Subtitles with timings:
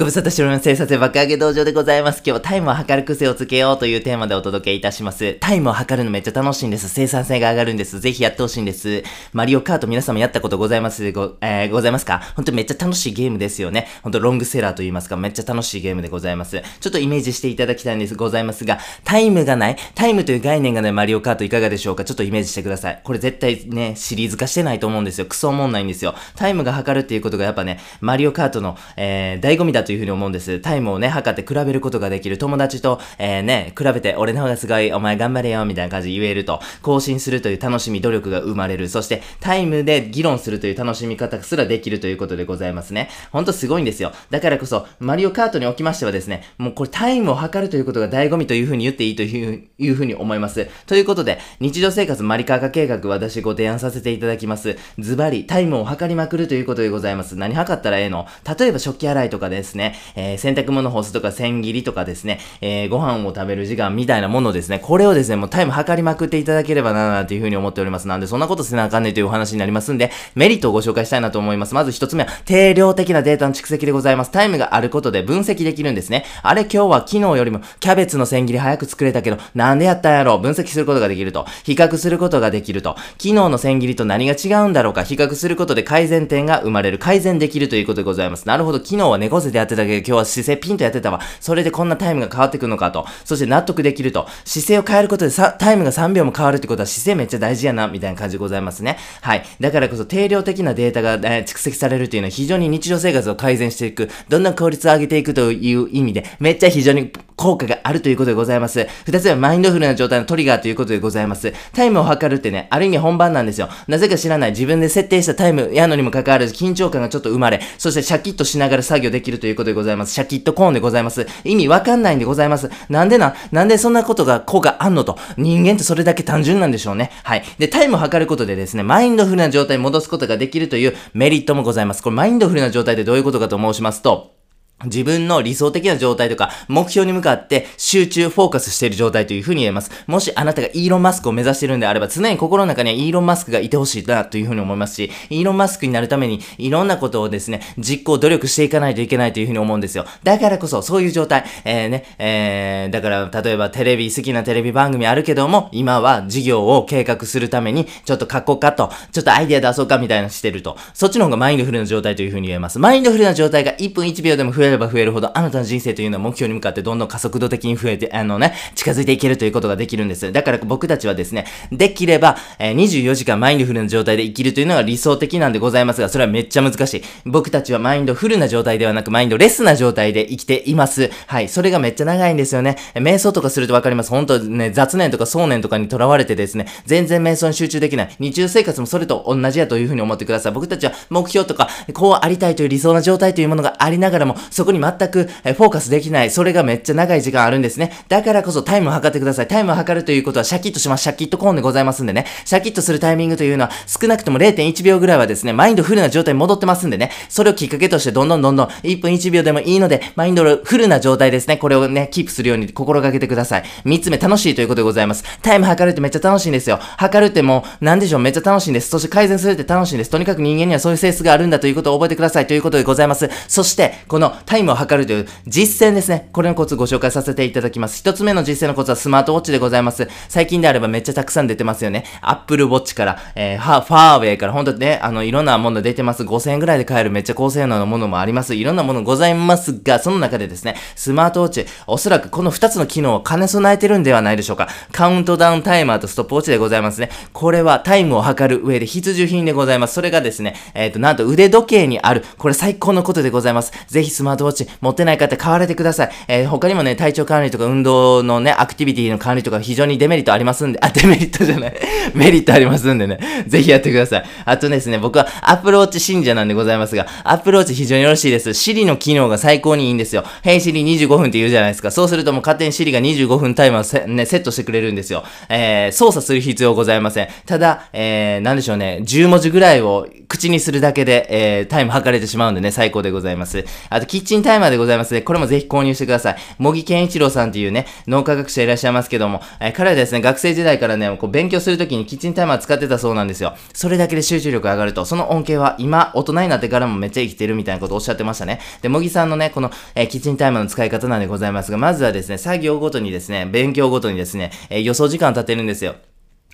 [0.00, 0.62] ご無沙汰しております。
[0.62, 2.22] 生産爆上げ道場でございます。
[2.24, 5.34] 今日はタイムを測る癖をつけようというテーマでお届けいたします。
[5.40, 6.88] タイムを測るのめっちゃ楽しいんです。
[6.88, 8.00] 生産性が上がるんです。
[8.00, 9.02] ぜひやってほしいんです。
[9.34, 11.02] マリオカート皆様やったことございます？
[11.02, 12.22] でご、えー、ございますか？
[12.34, 13.88] 本当にめっちゃ楽しいゲームですよね。
[14.02, 16.62] 本当ロングセラーと言いますか、めっちゃ楽しいゲームでございます。
[16.80, 18.14] ちょっとイメージしていただきたいんです。
[18.14, 22.06] ございますが、タイムがない、タイムという概念がないマリオカートいかがでしょうか？
[22.06, 23.02] ちょっとイメージしてください。
[23.04, 25.26] これ絶対ね、シリーズ化してないと思うんですよ。
[25.26, 26.14] クソ思んないんですよ。
[26.36, 30.60] タイムが測るっていうことがやっぱね、マリオカートの、えー、醍醐味だとというふうに思うんです。
[30.60, 32.38] タイムをね、測って比べることができる。
[32.38, 38.88] 友達と、えー、ね、比べて、俺の方がすごい、お前頑張れよ、みたいな感じで言えると、更新するという楽しみ、努力が生まれる。
[38.88, 43.08] そして、タイムで議論するという楽しみ方すらできるということでございますね。
[43.32, 44.12] ほんとすごいんですよ。
[44.30, 50.68] だからこそ、マリオカートにおきましてはですね、もうこれタイムを測るということが醍醐味というふうに言っていいといういうふうに思います。
[50.86, 54.76] ということで、日常生活マリカー化計画私ご提案させていただきます。
[55.00, 57.34] ズバリ、タイムを測りまくるということでございます。
[57.34, 58.26] 何測ったらええの？
[58.58, 68.06] 例えば食器洗いとかですね、ねえー、洗濯物干すとか千切りとかですね、えー、ご飯を食べる時間みたいなものですね、これをですね、もうタイム測りまくっていただければな、なんていうふうに思っております。
[68.06, 71.74] なんで、そんなことせなあかんねというお話になりますんで、メリットをご紹介したいなと思います。
[71.74, 74.30] まず一つ目は、定量的なデータの蓄積でございます。
[74.30, 76.24] タイムがあることで分析できるんですね。
[76.42, 81.46] あれ今日は昨日よりもキャベツの千切り早く作れたけど、なんでやったんやろう分析することができると。
[81.64, 82.96] 比較することができると。
[83.18, 85.02] 昨日の千切りと何が違うんだろうか。
[85.02, 86.98] 比較することで改善点が生まれる。
[86.98, 88.46] 改善できるということでございます。
[88.46, 88.78] なるほど。
[88.78, 91.20] 昨日は猫背でやってたけど、今日は姿勢ピンとやってたわ。
[91.40, 93.06] それでこんなタイムが変わってくるのかと。
[93.24, 94.28] そして納得できると。
[94.44, 98.98] 姿勢を変えることでさ、タイムが3秒も変わるってことは姿勢めっちゃ大事やな、みたいな感じでございますね。
[99.22, 99.44] はい。
[99.60, 104.10] だからこそ定量的なデータが、えー、蓄積されるというのは非常に日常生活を改善していく。
[104.28, 108.86] どんどん効率を上げていくという意味で、めっちゃ非常に効果があるということでございます。
[109.06, 111.54] 二つ目はマインドフルな状態のトリガーということでございます。
[111.72, 113.70] タイムを測るってね、ある意味本番なんですよ。
[113.88, 120.14] なぜか知らない自分で設定したタイムやのにもかかわらず緊張感がちょっと生まれ、そしてシャキッとしながら作業できるといういうことでございます。
[120.14, 121.26] シャキッとコーンでございます。
[121.44, 122.70] 意味わかんないんでございます。
[122.88, 125.18] なんでな、なんでそんなことが効果あんのと。
[125.36, 127.10] 人間ってそれだけ単純なんでしょうね。
[127.22, 127.44] はい。
[127.58, 132.02] で、タイムを測ることでですね、マインドフルな状態に戻すことができるというメリットもございます。
[132.02, 134.39] これマインドフルな状態でどういうことかと申しますと、
[134.84, 139.90] 自分の理想的な状態とか、目標に向かって集中、フォーカスしている状態というふうに言えます。
[140.06, 150.06] もしあなたがイーロン・マスクを目指しているんであれば、常に心の中にはイーロン・マスクがいてほしいなというふうに思いますし、イーロン・マスクになるためにいろんなことをですね、実行、努力していかないといけないというふうに思うんですよ。
[150.22, 162.78] だからこそ、そういう状態、えー、ね、えー、だから、例えばテレビ、好きなテレビ番組あるけども、今は事業を計画するために、ちょっと過去かと、ちょっとアイデア出そうかみたいなしてると、そっちの方がマインドフルな状態というふうに言えます。
[162.78, 170.32] マインドフルな状態が1分1秒でも増えれば増えるほど、あなたの人生というのは目標に向かってどんどん加速度的に増えて、あのね、近づいていけるということができるんです。
[170.32, 177.02] だから僕たちはですね、できれば、えー、24時間マインドフルな状態で生きるというのが理想的なんでございますが、それはめっちゃ難しい。
[177.26, 181.10] 僕たちはマインドフルな状態ではなく、マインドレスな状態で生きています。
[181.26, 181.48] はい。
[181.48, 182.76] それがめっちゃ長いんですよね。
[182.94, 184.10] 瞑想とかするとわかります？
[184.10, 188.16] 本当ね、雑念とか想念とかにとらわれてですね、全然瞑想に集中できない。
[188.18, 190.52] 日常生活もそれと同じやというふうに思ってください。
[190.52, 196.30] 僕たちは目標とか、こうありたいという理想な状態というものがありながらも、そこに全くフォーカスできない。
[196.30, 197.92] それがめっちゃ長い時間あるんですね。
[198.08, 199.48] だからこそタイムを測ってください。
[199.48, 201.04] タイムを測るということはシャキッとします。
[201.04, 202.26] シャキッとコーンでございますんでね。
[202.44, 207.10] シャキッとするタイミングというのは少なくとも0.1秒ぐらいはですね、マインドフルな状態に戻ってますんでね。
[207.30, 211.56] それをきっかけとしてどんどんどんどん1分1秒でもいいので、マインドフルな状態ですね。
[211.56, 213.64] これをね、キープするように心がけてください。
[213.86, 215.24] 3つ目、楽しいということでございます。
[215.40, 216.78] タイム測るってめっちゃ楽しいんですよ。
[216.98, 218.90] 測るってもう、なんでしょう、めっちゃ楽しいんです。
[218.90, 220.10] そして改善するって楽しいんです。
[220.10, 223.30] とにかく人間にはそういう性質があるんだということを覚えてくださいということでございます。
[223.48, 226.28] そして、このタイムを測るという実践ですね。
[226.32, 227.98] これのコツご紹介させていただきます。
[227.98, 230.08] 一つ目の実践のコツはスマートウォッチでございます。
[230.28, 232.04] 最近であればめっちゃたくさん出てますよね。
[232.20, 236.24] Apple Watch から、えー、ファーウェイから、ほんとね、あの、いろんなもの出てます。
[236.24, 238.56] 5000円ぐらいで買えるめっちゃ高性能なものもあります。
[238.56, 244.66] いろんなものございますが、その中でですね、スマートウォッチ、おそらくこの2つの機能を兼ね備えてるんではないでしょうか。
[244.90, 247.10] カウントダウンタイマーとストップウォッチでございますね。
[247.32, 249.94] これはタイムを測る上で必需品でございます。
[249.94, 252.24] それがですね、えっ、ー、と、なんと腕時計にある。
[252.36, 253.72] これ最高のことでございます。
[253.86, 256.10] ぜひスマートウォッチ持ってない方買われてください。
[256.28, 261.74] えー、他にもね、体調管理とか運動のね、アクティビティの管理とか非常にデメリットありますんで、あ、デメリットじゃない。
[262.14, 263.18] メリットありますんでね。
[263.46, 264.24] ぜひやってください。
[264.44, 268.50] あとですね、僕はアプローチ信者なんでございますが、アプローチ非常によろしいです。
[268.50, 270.24] Siri の機能が最高にいいんですよ。
[270.44, 271.90] Hey Siri25 分って言うじゃないですか。
[271.90, 275.24] そうするともう勝手に Siri が25分タイマーをセ,、ね、セットしてくれるんですよ。
[275.48, 277.28] えー、操作する必要ございません。
[277.46, 283.64] ただ、えー、なんでしょうね、10文字ぐらいを口にするだけで、えー、タイム測れてしまうんでね、最高でございます。
[283.88, 285.22] あと、キッチンタイマーでございますね。
[285.22, 286.36] これもぜひ購入してください。
[286.58, 293.54] 茂木健一郎さんっていうね、脳科学者いらっしゃいますけども、え、彼はですね、学生時代からね、こう勉強するときにキッチンタイマー使ってたそうなんですよ。
[293.72, 298.60] それだけで集中力上がると、その恩恵は今、大人になってからもめっちゃ生きてるみたいなことをおっしゃってましたね。
[298.82, 305.94] で、茂木さんのね、この、え、キッチンタイマーの使い方なんでございますが、まずはですね、作業ごとにですね、勉強ごとにですね、え、予想時間を立てるんですよ。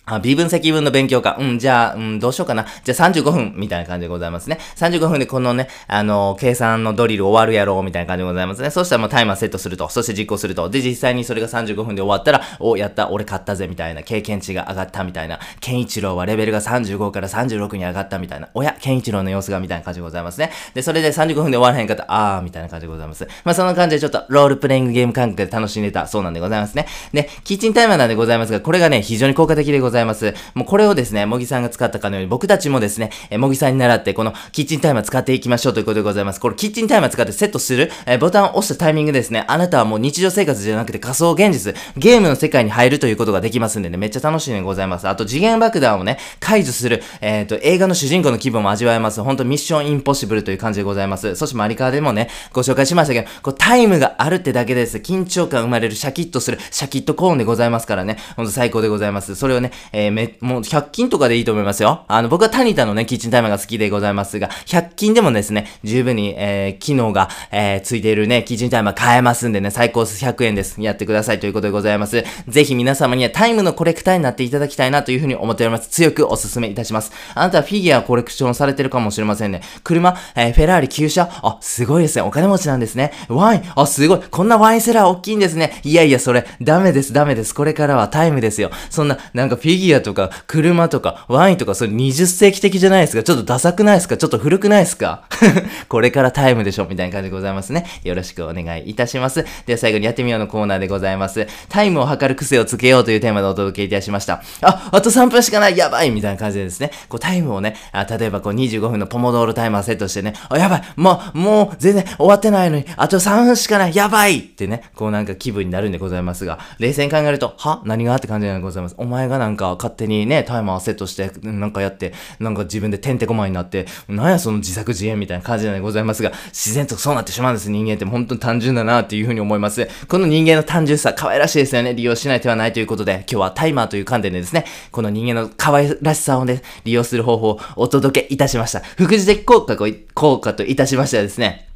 [0.08, 1.36] あ、微分積分の勉強か。
[1.40, 2.64] うん、じゃあ、うん、どうしようかな。
[2.84, 4.60] じゃあ35分、みたいな感じでございますね。
[4.76, 8.70] 35分でこのね、あの、計算のドリル終わるやろう、みたいな感じでございますね。
[8.70, 9.88] そしたらもうタイマーセットすると。
[9.88, 10.70] そして実行すると。
[10.70, 14.04] で、実際にそれが35分で終わったら、お、やった、俺勝ったぜ、みたいな。
[14.04, 15.40] 経験値が上がった、みたいな。
[15.58, 18.48] ケンイチローはレベルが35から36に上がった、みたいな。
[18.54, 20.52] おや、ケンイチローの様子が、みたいな感じでございますね。
[20.74, 22.04] で、それで35分で終わらへんかった。
[22.06, 23.26] あー、みたいな感じでございます。
[23.42, 26.86] まあ、その感じでちょっと、ロールプレイングゲーム感覚で楽しんでた、そうなんでございますね。
[27.12, 29.95] で、キッチンタイマーなんでございますが、これがね、非常に効果的でございます。
[29.96, 36.40] ざいますもうこれをですね、もぎさんが使ったかのように、僕たちもですね、えもぎさんに習って、このキッチンタイマー使っていきましょうということでございます。
[36.40, 45.08] これキッチンタイマー使ってセットする、えボタンを押したタイミングですね、あなたはもう日常生活じゃなくて仮想現実、ゲームの世界に入るということができますんでね、めっちゃ楽しいでございます。
[45.08, 49.22] あと次元爆弾をね、解除する、えっ、ー、と、映画の主人公の気分も味わえます。
[49.22, 51.34] ほんとミッションインポッシブルという感じでございます。
[51.36, 54.98] そしてマリカーでもね、ご紹介しましたけど、こうタイムがあるってだけです。
[54.98, 59.34] 緊張感生まれる、シャキッとする、シャキッとコーンでございますからね、ほんと最高でございます。
[59.34, 62.04] それをね、えー、め、もう100均とかでいいと思いますよ。
[62.08, 70.80] あの、僕はタニタのね、キッチンタイマーが好きでございますが、100均でもですね、十分に、えー、機能が、えー、ついているね、キッチンタイマー買えますんでね、最高100円です。
[70.80, 72.24] やってくださいということでございます。
[72.48, 75.88] ぜひ皆様にはタイムのコレクターになっていただきたいなというふうに思っております。
[75.88, 77.12] 強くお勧めいたします。
[77.34, 79.62] あなたはフィギュアコレクションされてるかもしれませんね。
[79.84, 82.22] 車、えー、フェラーリ旧車、あ、すごいですね。
[82.22, 83.12] お金持ちなんですね。
[83.28, 84.20] ワイン、あ、すごい。
[84.30, 85.80] こんなワインセラー大きいんですね。
[85.84, 87.54] いやいや、それ、ダメです、ダメです。
[87.54, 88.70] これからはタイムですよ。
[88.90, 94.16] そんな、なんかフィギュアとか、車とか、ワインとか、それ20世紀的じゃないですかちょっとダサくないですか？
[94.16, 95.24] ちょっと古くないですか？
[95.88, 97.86] これからタイムでしょみたいな感じでございますね。
[98.04, 99.44] よろしくお願いいたします。
[99.66, 101.46] では最後にやってみようのコーナーでございます。
[101.68, 104.42] タイムを測る癖をつけようというテーマでお届けいたしました。
[104.62, 117.82] あ、あと3分しかないやばいみたいな感じでですね、こうタイムをね、あ例えばこう25分のポモドーロタイマーセットしてね、あ、やばいもう、もう全然終わってないのに、あと3分しかないやばいってね、こうなんか気分になるんでございますが、冷静に考えると、は？
[117.84, 118.14] 何が？
[118.16, 118.94] って感じでございます。
[118.98, 129.88] お前がなんか勝手にね、タイマーセットして、なんかやって、なんか自分でてんてこまいになって、なんやその自作自演みたいな感じでございますが、自然とそうなってしまうんです、人間って本当に単純だなっていうふうに思います。
[130.08, 131.94] この人間の単純さ、可愛らしいですよね。
[131.94, 138.80] 利用しない手はないということで、今日はタイマーという観点でですね、この人間の可愛らしさをね、利用する方法をお届けいたしました。
[138.96, 139.76] 副次的効果
[140.14, 141.68] 効果といたしましてはですね、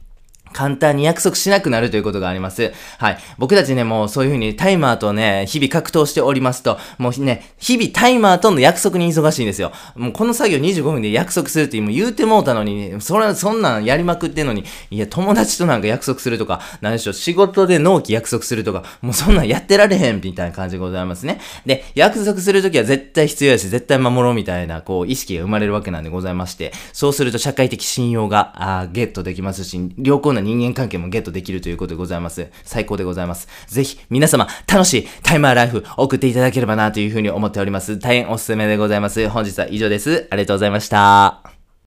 [0.52, 2.72] 簡単に約束しなくなるということがあります。
[2.98, 3.18] はい。
[3.38, 9.72] 僕たちね、もうそういうふうにタイマーとね、日々格闘しておりますと、もうね、日々タイマーとの約束に忙しいんですよ。
[9.94, 21.40] もうこの作業25分で約束するってもう言うてもうたのに、それ、そんなんやりまくってんのに、いや、友達となんか約束するとか、何でしょう、仕事で納期約束するとか、もうそんなんやってられへんみたいな感じでございますね。
[21.66, 32.48] で、約束するときは絶対必要やし、絶対守ろうみたいな、こう、意識が生まれるわけなんでございまして、そうすると社会的信用が、あゲットできますし、良好な人間関係もゲットゲットできるということでございます。
[32.64, 33.48] 最高でございます。
[33.68, 37.98] ぜひ、皆様、楽しいタイマーライフ送っていただければなというふうに思っております。
[37.98, 39.28] 大変おすすめでございます。
[39.28, 40.26] 本日は以上です。
[40.30, 41.59] ありがとうございました。